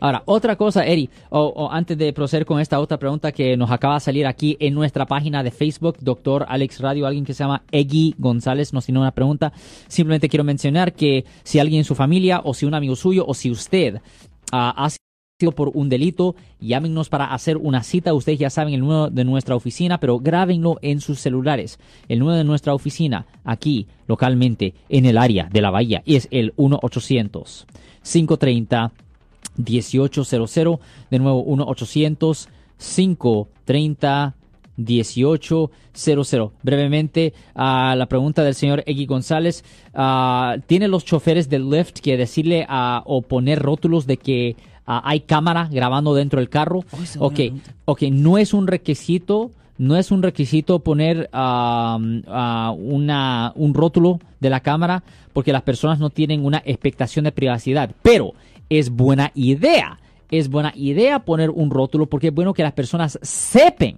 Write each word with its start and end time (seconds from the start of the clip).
Ahora, 0.00 0.22
otra 0.24 0.56
cosa, 0.56 0.86
Eri, 0.86 1.10
o, 1.28 1.68
antes 1.70 1.98
de 1.98 2.12
proceder 2.14 2.46
con 2.46 2.60
esta 2.60 2.80
otra 2.80 2.98
pregunta 2.98 3.30
que 3.30 3.56
nos 3.58 3.70
acaba 3.70 3.94
de 3.94 4.00
salir 4.00 4.26
aquí 4.26 4.56
en 4.58 4.72
nuestra 4.72 5.04
página 5.04 5.42
de 5.42 5.50
Facebook, 5.50 5.98
doctor 6.00 6.46
Alex 6.48 6.80
Radio, 6.80 7.06
alguien 7.06 7.26
que 7.26 7.34
se 7.34 7.44
llama 7.44 7.62
Eggy 7.70 8.14
González 8.16 8.72
nos 8.72 8.86
tiene 8.86 9.00
una 9.00 9.10
pregunta. 9.10 9.52
Simplemente 9.86 10.30
quiero 10.30 10.44
mencionar 10.44 10.94
que 10.94 11.26
si 11.42 11.58
alguien 11.58 11.80
en 11.80 11.84
su 11.84 11.94
familia 11.94 12.40
o 12.42 12.54
si 12.54 12.64
un 12.64 12.72
amigo 12.74 12.96
suyo 12.96 13.26
o 13.26 13.34
si 13.34 13.50
usted 13.50 14.00
ah, 14.50 14.72
ha 14.82 14.88
sido 15.38 15.52
por 15.52 15.70
un 15.74 15.90
delito, 15.90 16.34
llámenos 16.60 17.10
para 17.10 17.26
hacer 17.26 17.58
una 17.58 17.82
cita. 17.82 18.14
Ustedes 18.14 18.38
ya 18.38 18.48
saben 18.48 18.72
el 18.72 18.80
número 18.80 19.10
de 19.10 19.24
nuestra 19.24 19.56
oficina, 19.56 20.00
pero 20.00 20.18
grábenlo 20.20 20.78
en 20.80 21.02
sus 21.02 21.18
celulares. 21.20 21.78
El 22.08 22.20
número 22.20 22.38
de 22.38 22.44
nuestra 22.44 22.72
oficina 22.72 23.26
aquí 23.44 23.88
localmente 24.06 24.72
en 24.88 25.04
el 25.04 25.18
área 25.18 25.50
de 25.52 25.60
la 25.60 25.70
bahía 25.70 26.02
es 26.06 26.28
el 26.30 26.54
1 26.56 26.80
800 26.82 27.66
530 28.02 28.92
1800. 29.64 30.80
De 31.10 31.18
nuevo, 31.18 31.44
1-800-530. 31.46 34.32
1800. 34.76 35.70
Brevemente, 36.62 37.34
a 37.54 37.94
la 37.96 38.06
pregunta 38.06 38.42
del 38.42 38.54
señor 38.54 38.82
Eggy 38.86 39.04
González. 39.06 39.64
Ah, 39.94 40.56
¿Tiene 40.66 40.88
los 40.88 41.04
choferes 41.06 41.48
del 41.50 41.68
Lyft 41.70 41.98
que 42.00 42.16
decirle 42.16 42.66
o 43.04 43.22
poner 43.22 43.60
rótulos 43.60 44.06
de 44.08 44.16
que 44.16 44.56
ah, 44.86 45.02
hay 45.04 45.20
cámara 45.20 45.68
grabando 45.70 46.14
dentro 46.14 46.40
del 46.40 46.48
carro? 46.48 46.82
ok, 47.18 47.40
ok, 47.84 48.02
no 48.12 48.38
es 48.38 48.54
un 48.54 48.66
requisito 48.66 49.50
no 49.76 49.96
es 49.96 50.10
un 50.10 50.20
requisito 50.22 50.80
poner 50.80 51.30
ah, 51.32 51.98
una, 52.78 53.52
un 53.56 53.72
rótulo 53.74 54.18
de 54.38 54.50
la 54.50 54.60
cámara 54.60 55.02
porque 55.32 55.52
las 55.54 55.62
personas 55.62 55.98
no 55.98 56.10
tienen 56.10 56.44
una 56.44 56.60
expectación 56.66 57.24
de 57.24 57.32
privacidad. 57.32 57.90
Pero 58.02 58.34
es 58.70 58.88
buena 58.90 59.32
idea. 59.34 59.98
Es 60.30 60.48
buena 60.48 60.72
idea 60.76 61.24
poner 61.24 61.50
un 61.50 61.70
rótulo 61.70 62.06
porque 62.06 62.28
es 62.28 62.34
bueno 62.34 62.54
que 62.54 62.62
las 62.62 62.72
personas 62.72 63.18
sepan 63.20 63.96